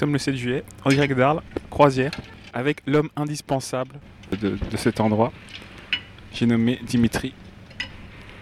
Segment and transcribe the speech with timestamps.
[0.00, 2.12] sommes le 7 juillet, en direct d'Arles, croisière,
[2.54, 3.96] avec l'homme indispensable
[4.40, 5.30] de, de cet endroit.
[6.32, 7.34] J'ai nommé Dimitri.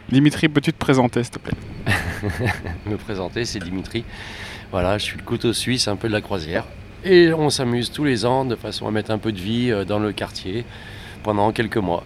[0.08, 1.58] Dimitri, peux-tu te présenter, s'il te plaît?
[2.87, 4.04] Me présenter, c'est Dimitri.
[4.71, 6.65] Voilà, je suis le couteau suisse un peu de la croisière.
[7.04, 9.85] Et on s'amuse tous les ans de façon à mettre un peu de vie euh,
[9.85, 10.65] dans le quartier
[11.25, 12.04] pendant quelques mois.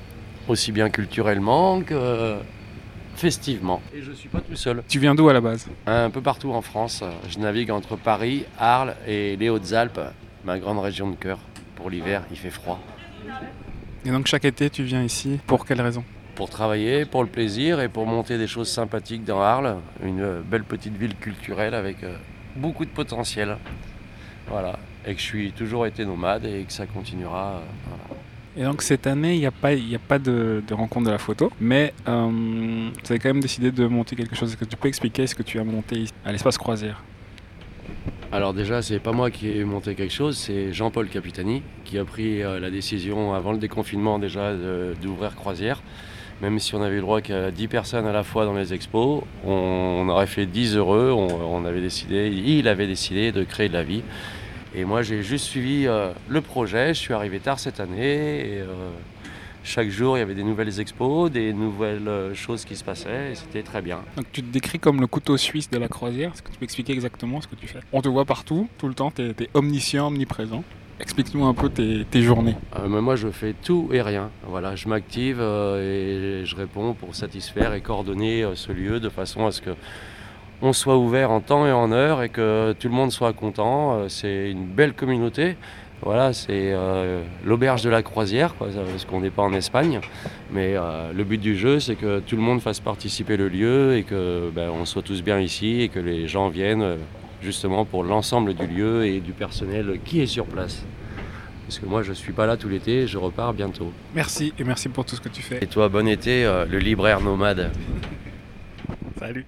[0.49, 2.37] Aussi bien culturellement que
[3.15, 3.81] festivement.
[3.95, 4.83] Et je ne suis pas tout seul.
[4.89, 5.69] Tu viens d'où à la base?
[5.87, 7.05] Un peu partout en France.
[7.29, 10.01] Je navigue entre Paris, Arles et les Hautes-Alpes,
[10.45, 11.39] ma grande région de cœur.
[11.77, 12.81] Pour l'hiver, il fait froid.
[14.05, 15.39] Et donc chaque été, tu viens ici?
[15.47, 16.05] Pour quelle raison?
[16.35, 19.77] Pour travailler, pour le plaisir et pour monter des choses sympathiques dans Arles.
[20.03, 22.17] Une belle petite ville culturelle avec euh,
[22.57, 23.59] beaucoup de potentiel.
[24.49, 24.79] Voilà.
[25.07, 27.57] Et que je suis toujours été nomade et que ça continuera.
[27.57, 28.22] euh, voilà.
[28.57, 32.91] Et donc cette année, il n'y a pas, de, rencontre de la photo, mais euh,
[33.03, 34.51] tu avais quand même décidé de monter quelque chose.
[34.51, 37.03] Est-ce que tu peux expliquer ce que tu as monté à l'espace croisière?
[38.31, 42.05] Alors déjà, c'est pas moi qui ai monté quelque chose, c'est Jean-Paul Capitani qui a
[42.05, 44.55] pris euh, la décision avant le déconfinement déjà
[45.01, 45.83] d'ouvrir Croisière.
[46.43, 49.23] Même si on avait le droit qu'à 10 personnes à la fois dans les expos,
[49.47, 53.85] on, aurait fait 10 heureux, on avait décidé, il avait décidé de créer de la
[53.85, 54.03] vie.
[54.75, 58.61] Et moi j'ai juste suivi euh, le projet, je suis arrivé tard cette année et
[58.61, 58.91] euh,
[59.65, 63.33] chaque jour il y avait des nouvelles expos, des nouvelles euh, choses qui se passaient
[63.33, 64.01] et c'était très bien.
[64.17, 66.33] Donc tu te décris comme le couteau suisse de la croisière.
[66.33, 67.81] Est-ce que tu peux expliquer exactement ce que tu fais?
[67.93, 70.65] On te voit partout, tout le temps, tu es, omniscient, omniprésent.
[71.01, 72.57] Explique-nous un peu tes, tes journées.
[72.79, 74.31] Euh, mais moi, je fais tout et rien.
[74.47, 79.53] Voilà, je m'active et je réponds pour satisfaire et coordonner ce lieu de façon à
[79.53, 79.71] ce que
[80.63, 83.99] on soit ouvert en temps et en heure et que tout le monde soit content.
[83.99, 85.57] Euh, c'est une belle communauté.
[86.05, 90.01] Voilà, c'est euh, l'auberge de la croisière, quoi, parce qu'on n'est pas en Espagne.
[90.51, 93.97] Mais euh, le but du jeu, c'est que tout le monde fasse participer le lieu
[93.97, 96.97] et que ben, on soit tous bien ici et que les gens viennent
[97.41, 100.85] justement pour l'ensemble du lieu et du personnel qui est sur place.
[101.67, 103.93] Parce que moi, je suis pas là tout l'été, je repars bientôt.
[104.15, 105.63] Merci et merci pour tout ce que tu fais.
[105.63, 107.71] Et toi, bon été, euh, le libraire nomade.
[109.19, 109.47] Salut